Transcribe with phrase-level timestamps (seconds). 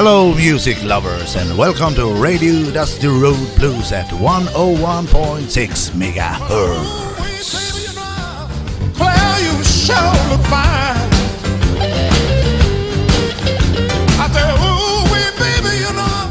[0.00, 6.94] Hello, music lovers, and welcome to Radio Dusty Road Blues at 101.6 megahertz.
[8.94, 11.10] Claire, you sure look fine.
[14.22, 16.30] I said, ooh, wee, baby, you know,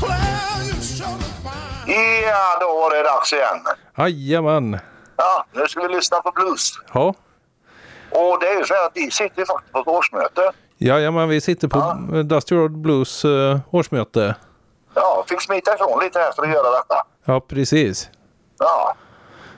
[0.00, 1.86] Claire, you sure look fine.
[2.26, 3.60] Ja, då var det dags igen.
[3.96, 4.78] Jajamän.
[5.16, 6.72] Ja, nu ska vi lyssna på blues.
[6.94, 7.14] Ja.
[8.10, 10.52] Och det är ju så här att vi sitter faktiskt på ett årsmöte.
[10.84, 12.22] Jajamän, vi sitter på Ja.
[12.22, 14.34] Dusty Road Blues eh, årsmöte.
[14.94, 16.94] Ja, fick smita ifrån lite här för att göra detta.
[17.24, 18.10] Ja, precis.
[18.58, 18.94] Ja.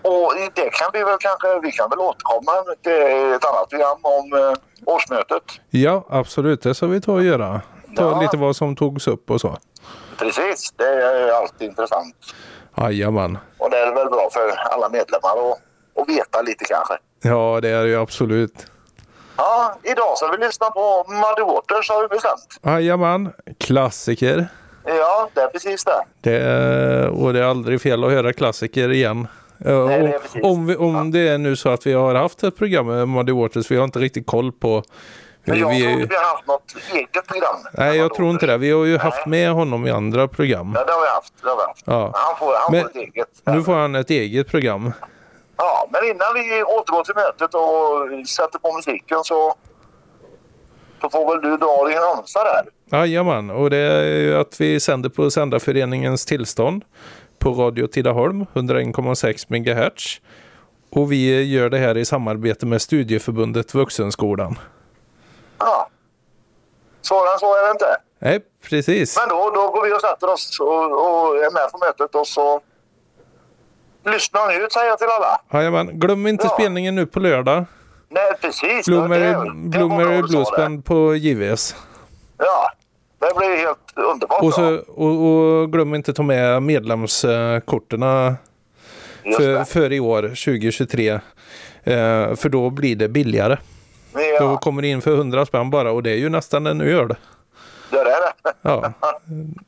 [0.03, 2.53] Och det kan vi väl kanske, vi kan väl återkomma
[2.83, 5.43] till ett annat program om eh, årsmötet.
[5.71, 6.63] Ja, absolut.
[6.63, 7.61] Det ska vi ta och göra.
[7.97, 8.21] Ta Ja.
[8.21, 9.57] lite vad som togs upp och så.
[10.19, 12.15] Precis, det är alltid intressant.
[12.77, 13.39] Jajamän.
[13.59, 15.59] Och det är väl bra för alla medlemmar att,
[16.03, 16.95] att veta lite kanske.
[17.23, 18.67] Ja, det är det ju absolut.
[19.37, 22.61] Ja, idag ska vi lyssna på Muddy Waters har vi bestämt.
[22.65, 23.33] Jajamän.
[23.61, 24.49] Klassiker.
[24.85, 26.05] Ja, det är precis det.
[26.21, 29.29] Det är, och det är aldrig fel att höra klassiker igen.
[29.59, 30.45] Ja, Nej, det är och precis.
[30.45, 33.33] om vi, om det är nu så att vi har haft ett program med Muddy
[33.33, 34.83] Waters, vi har inte riktigt koll på
[35.45, 37.57] Men jag vi, trodde vi har haft något eget program.
[37.73, 38.57] Nej, jag tror inte det.
[38.59, 39.45] Vi har ju haft Nej.
[39.45, 40.73] med honom i andra program.
[40.77, 41.33] Ja, det har vi haft.
[41.43, 41.83] Det har vi haft.
[41.85, 42.11] Ja.
[42.15, 43.29] Han får, han Men får ett eget.
[43.45, 44.93] Nu får han ett eget program.
[45.57, 49.55] Ja, men innan vi återgår till mötet och sätter på musiken så,
[51.01, 52.65] så får väl du dra din ramsa där.
[52.99, 56.85] Jajamän, och det är ju att vi sänder på Sändarföreningens tillstånd
[57.39, 60.21] på Radio Tidaholm 101,6 MHz.
[60.91, 64.59] Och vi gör det här i samarbete med Studieförbundet Vuxenskolan.
[65.59, 65.89] Ja.
[67.03, 67.97] Svårare än så är det inte.
[68.19, 69.19] Nej, precis.
[69.19, 72.27] Men då, då går vi och sätter oss och, och är med på mötet och
[72.27, 72.61] så
[74.07, 75.41] lyssnar ni ut säger jag till alla.
[75.53, 76.51] Jajamän, glöm inte Ja.
[76.55, 77.65] spelningen nu på lördag.
[78.09, 78.87] Nej, precis.
[78.87, 81.77] Du sa Bluesband på JVS.
[82.39, 82.71] Ja,
[83.19, 85.27] det blir helt underbart Och, så, och,
[85.63, 88.37] och glöm inte ta med medlemskorterna
[89.25, 91.09] Just för, för i år, 2023.
[91.11, 91.21] Eh,
[92.35, 93.57] för då blir det billigare.
[94.13, 96.81] Då Ja, kommer det in för 100 spänn bara och det är ju nästan en
[96.81, 97.15] öl.
[97.91, 98.53] det är det.
[98.63, 98.93] Ja,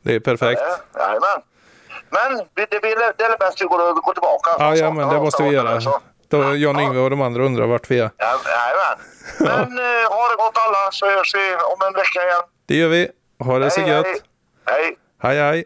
[0.02, 0.60] det är perfekt.
[0.94, 1.42] Ja, Jajamän.
[2.10, 2.78] Men det, det,
[3.18, 4.50] det, är bäst att vi går, går tillbaka.
[4.58, 5.80] Ja, ja men det måste vi göra.
[5.80, 6.00] Så.
[6.28, 8.10] Då Jan-Yngve och de andra undrar vart vi är.
[8.16, 8.98] Ja, Jajamän.
[9.38, 12.42] Men eh, ha det gott alla så hörs vi om en vecka igen.
[12.66, 13.08] Det gör vi.
[13.44, 14.06] Ha det så Hej, gött.
[14.66, 14.96] hej.
[15.22, 15.38] Hej.
[15.38, 15.64] Hej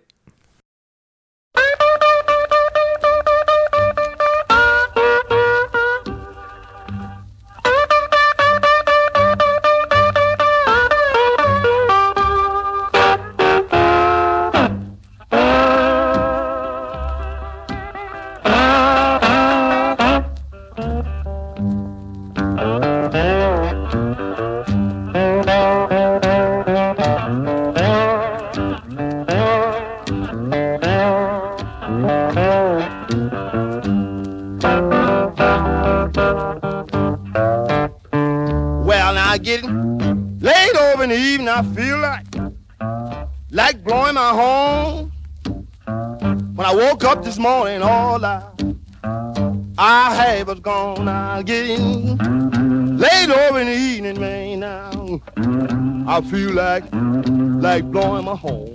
[56.05, 58.75] I feel like like blowing my horn.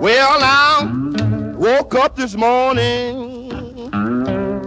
[0.00, 3.36] Well, now woke up this morning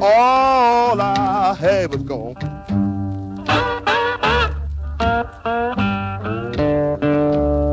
[0.02, 2.36] all I had was gone.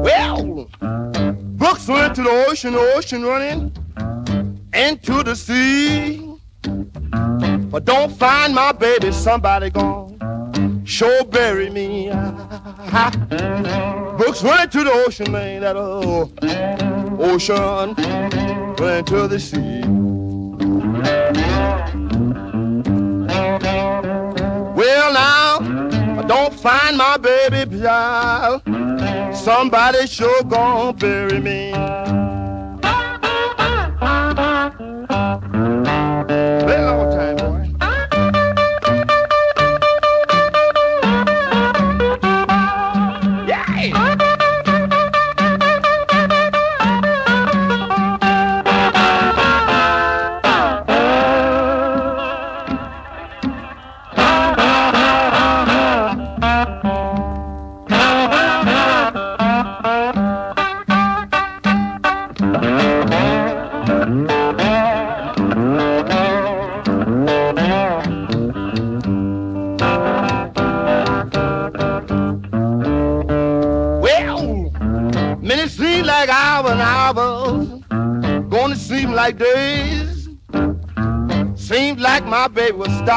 [0.02, 0.68] Well,
[1.56, 3.72] Brooks went to the ocean, the ocean running
[4.72, 6.25] into the sea.
[7.76, 10.82] But don't find my baby, somebody gone.
[10.86, 12.08] Sure bury me.
[14.16, 16.32] Books went to the ocean, man, that oh,
[17.20, 17.94] ocean
[18.78, 19.82] went to the sea.
[24.74, 25.58] Well, now,
[26.18, 28.62] I don't find my baby child.
[29.36, 31.74] Somebody sure gonna bury me.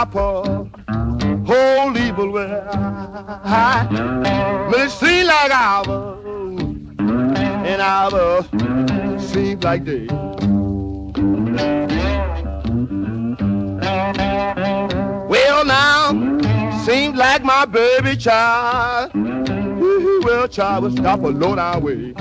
[0.08, 0.66] Her
[1.46, 2.62] whole evil way.
[4.70, 6.26] But it seems like hours
[7.68, 8.46] and hours
[9.32, 10.10] seems like days.
[15.30, 16.12] Well now,
[16.86, 22.14] seems like my baby child, well child will stop a down way.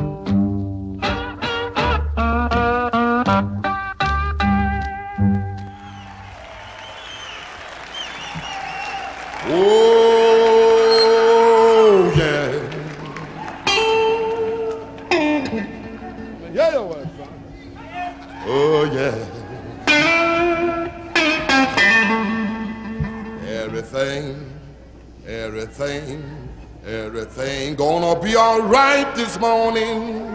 [25.81, 26.49] Everything,
[26.85, 30.27] everything gonna be all right this morning.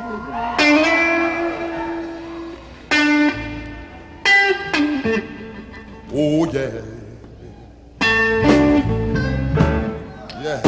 [6.16, 6.82] Oh, yeah.
[10.42, 10.62] Yeah.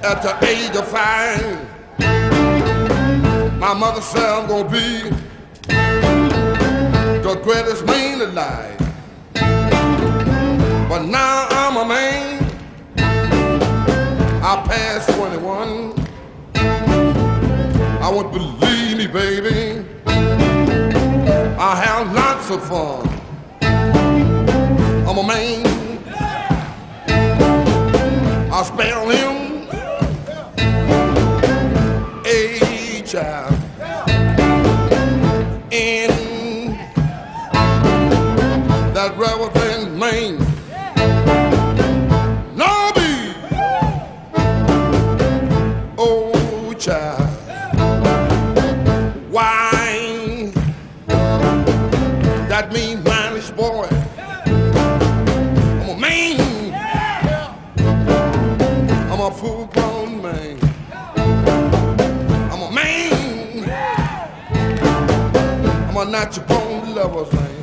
[0.04, 1.73] at the age of five,
[3.64, 5.10] my mother said I'm gonna be
[7.24, 8.78] the greatest man alive.
[10.90, 12.44] But now I'm a man.
[14.44, 15.94] I passed 21.
[18.02, 19.86] I won't believe me, baby.
[21.58, 23.08] I have lots of fun.
[25.08, 25.66] I'm a man.
[28.52, 29.43] I spell him
[46.94, 47.30] child.
[49.32, 50.52] Why
[52.52, 53.88] that mean mannish boy?
[55.82, 56.40] I'm a man.
[59.12, 60.60] I'm a full grown man.
[62.52, 63.64] I'm a man.
[65.90, 67.54] I'm a natural born lover's man.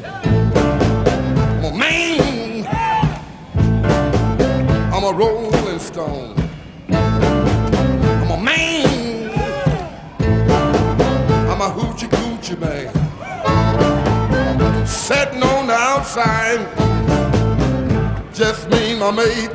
[1.59, 2.67] I'm a man.
[4.93, 5.50] I'm a rolling
[16.17, 16.59] outside,
[18.35, 19.51] just me my mate.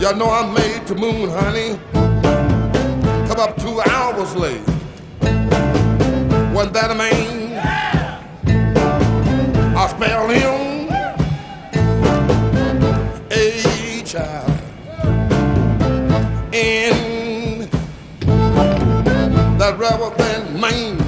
[0.00, 1.78] Y'all know I'm made to moon, honey.
[3.26, 4.62] Come up two hours late.
[6.52, 7.58] Wasn't that a man?
[9.76, 10.88] I spell him
[13.32, 14.50] a child
[16.54, 17.68] in
[19.58, 21.01] that rebel than man.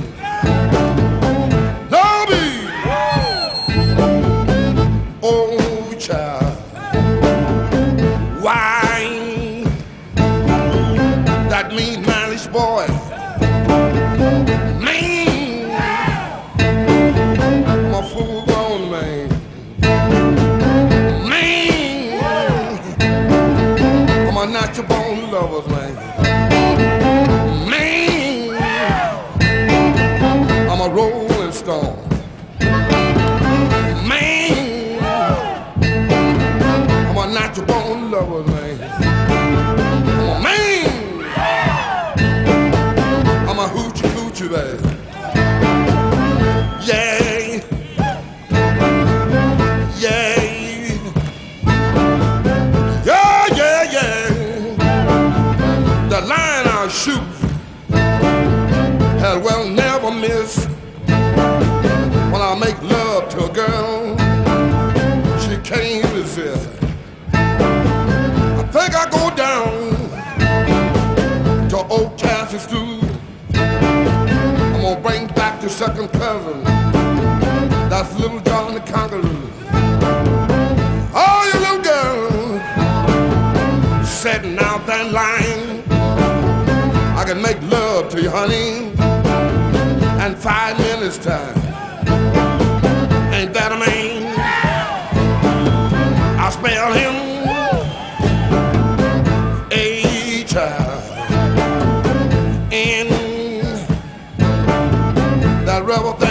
[106.03, 106.24] That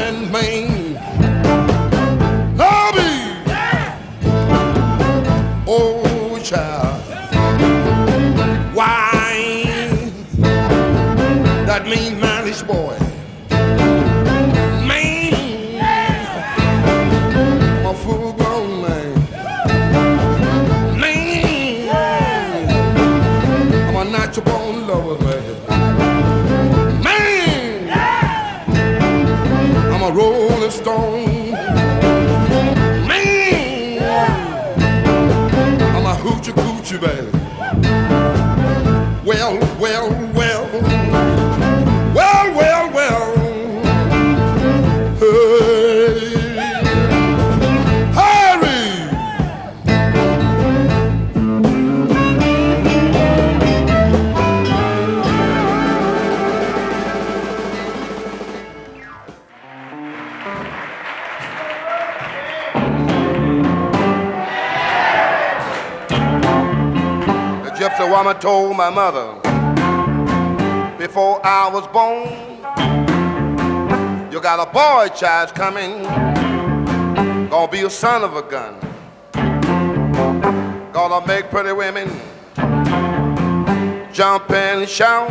[68.23, 69.33] woman told my mother
[70.97, 72.29] before I was born,
[74.31, 76.03] you got a boy child coming,
[77.49, 78.79] gonna be a son of a gun,
[80.93, 82.07] gonna make pretty women
[84.13, 85.29] jump and shout.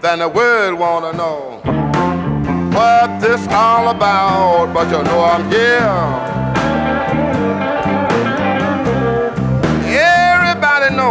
[0.00, 1.60] Then the world wanna know
[2.72, 6.27] what this all about, but you know I'm here.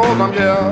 [0.01, 0.63] Knows I'm here.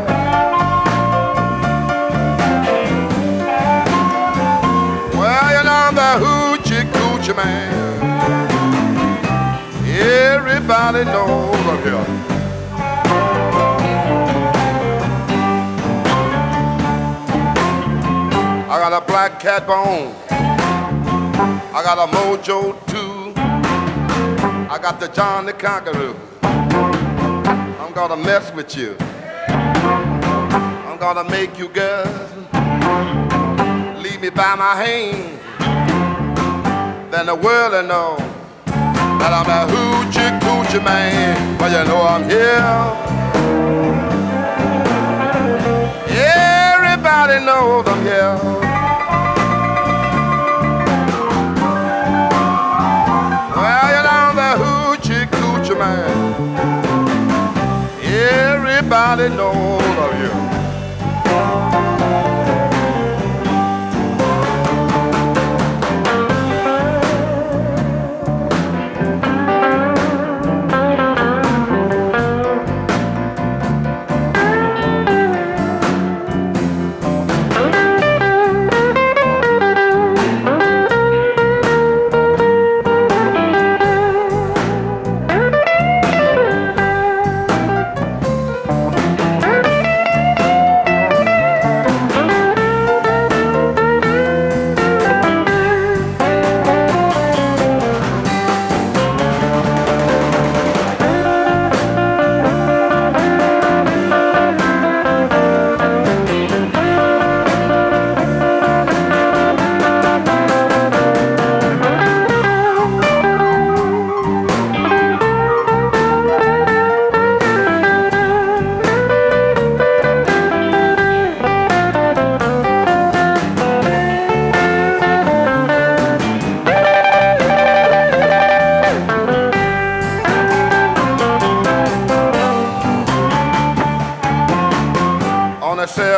[5.18, 7.74] Well, you know the hoochie coochie man.
[9.88, 12.06] Everybody knows I'm here.
[18.68, 20.14] I got a black cat bone.
[21.74, 23.34] I got a mojo too.
[24.70, 26.16] I got the John the Conqueror.
[26.44, 28.96] I'm gonna mess with you.
[31.06, 32.32] Gonna make you girls
[34.02, 35.40] leave me by my hand.
[37.12, 38.18] Then the world will know
[39.20, 41.58] that I'm a hoochie coochie man.
[41.60, 42.60] But you know I'm here.
[46.10, 48.40] Everybody knows I'm here.
[58.02, 60.45] Everybody knows of you.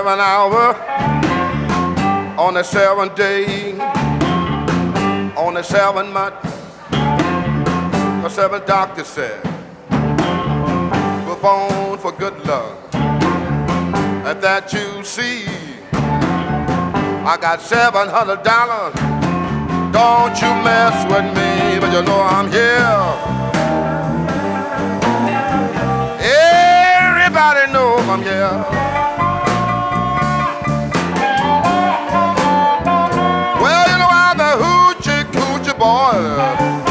[0.07, 0.73] Seventh hour,
[2.39, 3.73] on the seventh day,
[5.35, 6.41] on the seventh month,
[8.23, 9.43] the seventh doctor said,
[11.27, 12.77] we're born for good luck.
[12.93, 15.43] And that you see,
[15.91, 18.95] I got seven hundred dollars.
[19.91, 23.03] Don't you mess with me, but you know I'm here.
[26.23, 28.86] Everybody knows I'm here.
[35.87, 36.86] Coochie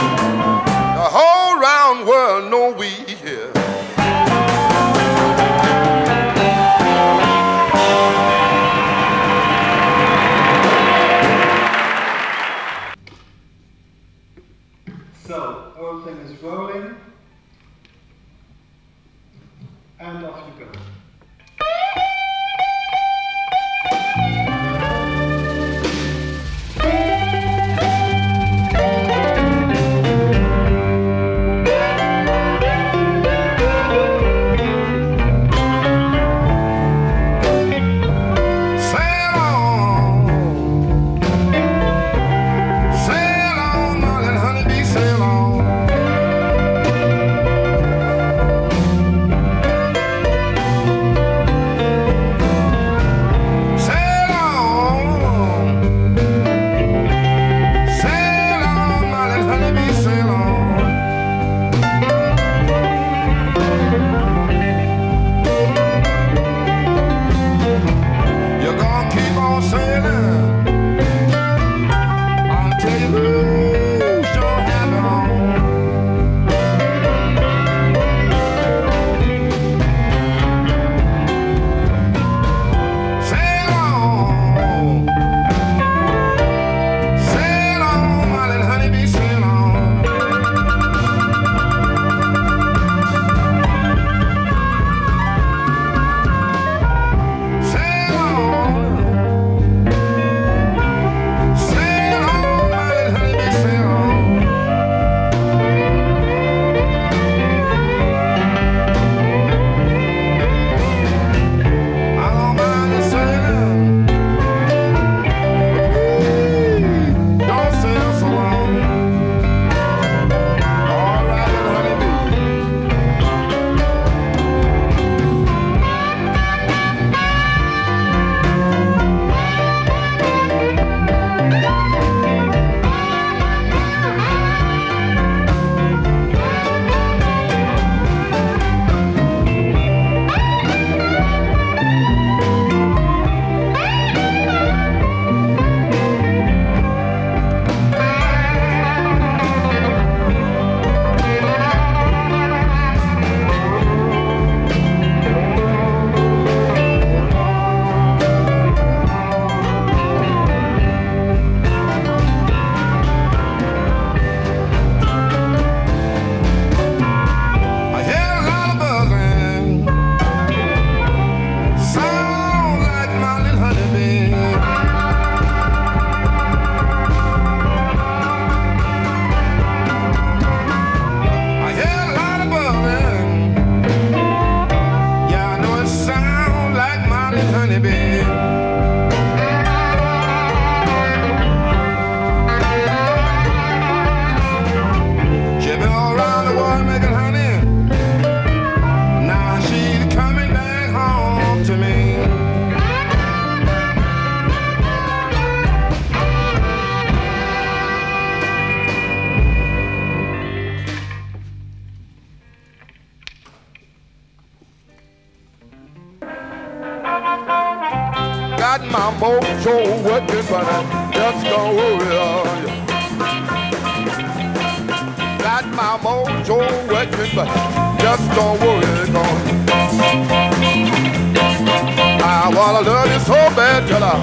[233.26, 234.14] so bad till I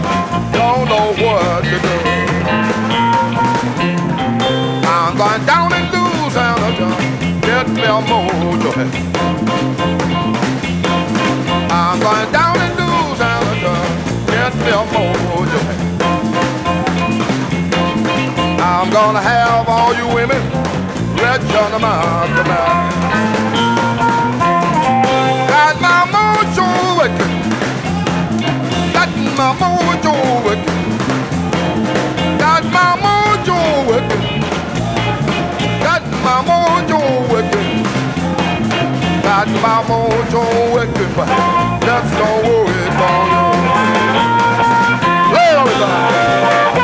[0.55, 1.95] don't know what to do.
[4.87, 6.95] I'm going down in Louisiana, John.
[7.41, 8.71] Get me a mojo.
[11.69, 13.87] I'm going down in Louisiana, John.
[14.31, 15.59] Get me a mojo.
[18.63, 20.41] I'm gonna have all you women
[21.17, 23.02] stretch on come out.
[29.37, 30.13] my mojo
[30.45, 30.97] working.
[32.37, 34.41] Got my mojo working.
[35.81, 36.99] Got my mojo
[37.31, 37.83] working.
[39.23, 40.43] Got my mojo
[40.73, 41.27] working, but
[41.81, 43.27] just don't worry about
[45.33, 45.49] it.
[45.49, 46.82] Everybody.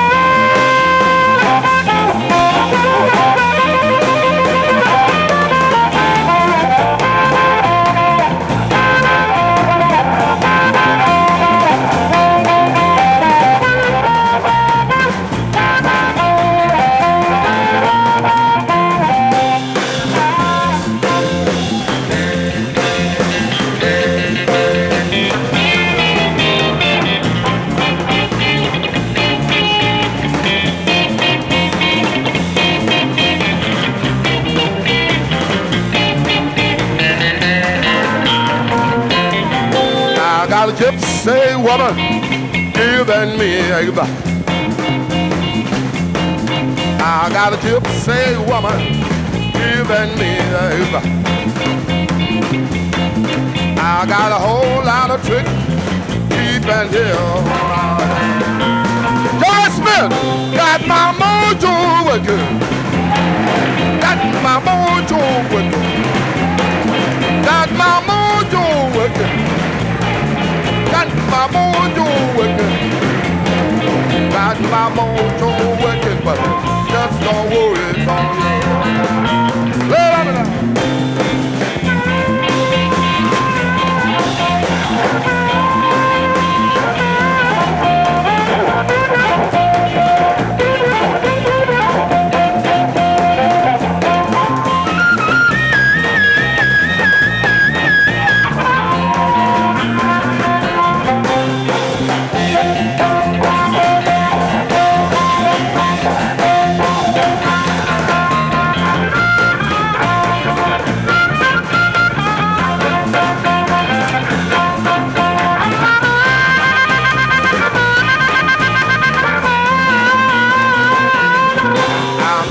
[64.70, 65.20] mojo
[65.52, 65.88] working.
[67.46, 68.64] Got my mojo
[68.96, 69.36] working.
[70.94, 72.76] Got my mojo working.
[74.32, 75.59] Got my mojo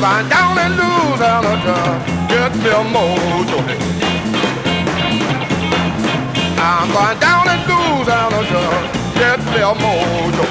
[0.00, 2.06] find down and lose on a job.
[2.30, 3.58] Get your mojo.
[6.58, 8.80] I'm going down and lose on a job.
[9.18, 10.46] Get your mojo.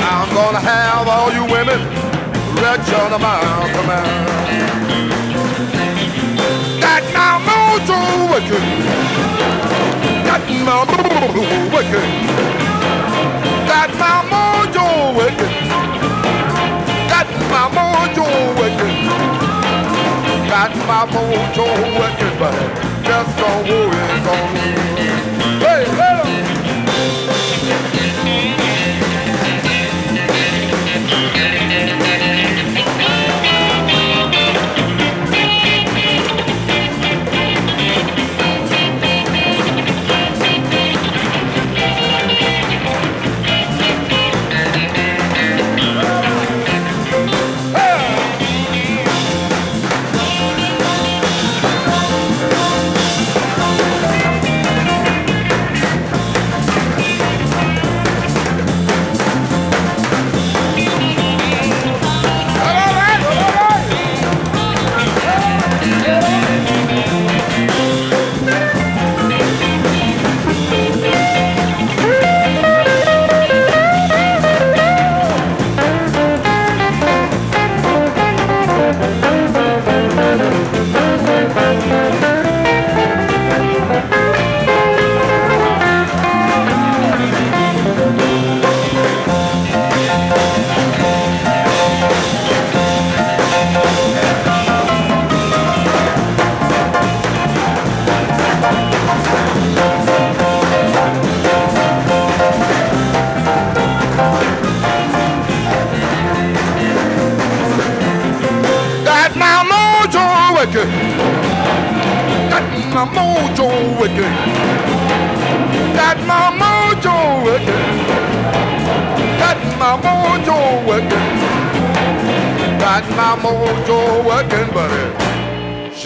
[0.00, 1.80] I'm gonna have all you women
[2.56, 4.46] wretch on a mouth to mouth.
[6.80, 7.98] Got my mojo
[8.32, 8.66] working.
[10.24, 12.10] Got my mojo working.
[13.68, 15.95] Got my mojo working.
[17.10, 18.26] Got my mojo
[18.58, 18.98] working.
[20.48, 21.66] Got my mojo
[21.98, 22.54] working, but
[23.04, 24.56] just don't worry, don't.
[25.60, 26.46] Hey, hey.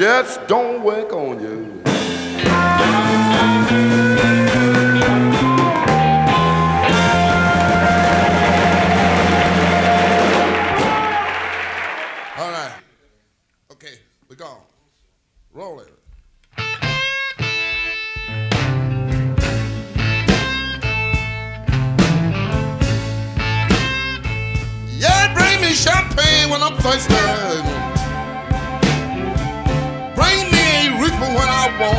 [0.00, 1.19] just don't wake up.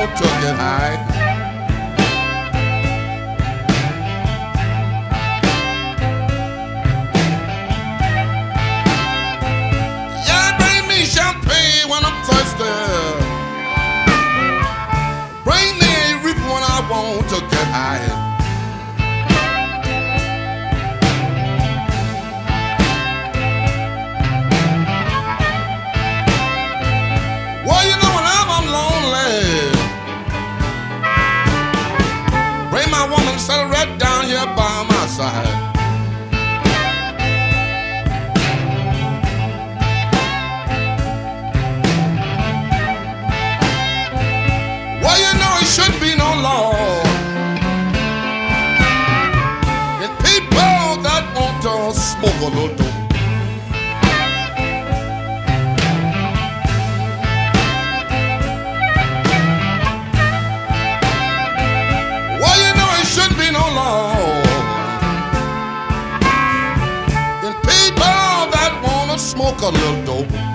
[0.07, 0.97] took it high.
[10.27, 12.71] Yeah, bring me champagne when I'm thirsty.
[15.43, 15.91] Bring me
[16.63, 18.10] I want to get high.
[52.01, 52.85] spogoloto.
[62.41, 64.15] Well, you know it shouldn't be no law.
[67.45, 70.50] In people that wanna smoke a little dope.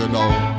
[0.00, 0.49] you know.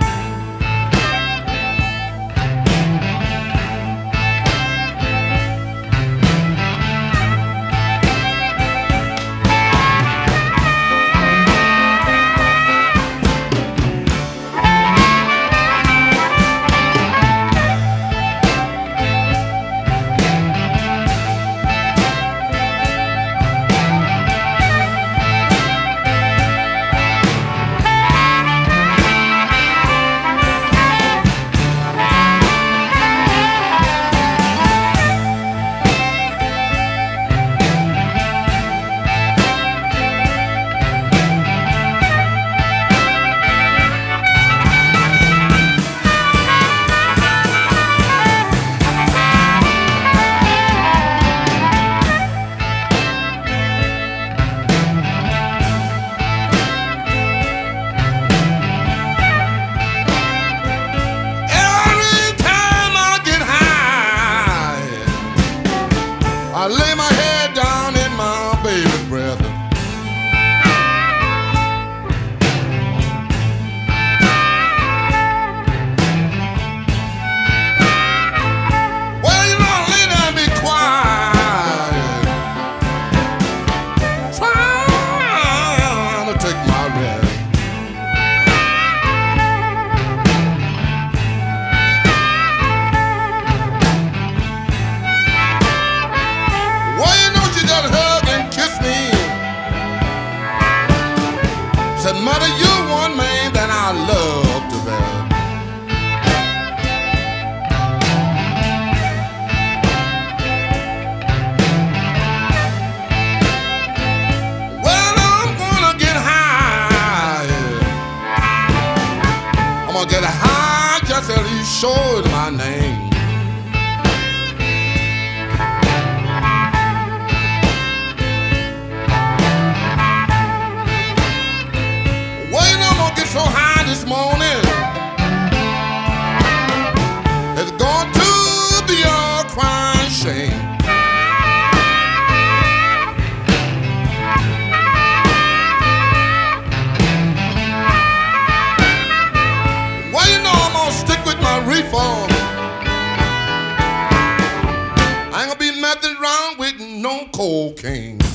[157.41, 158.30] cold king.